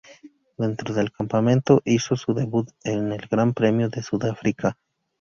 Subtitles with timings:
[0.57, 4.75] Dentro del campeonato, hizo su debut en el Gran Premio de Sudáfrica.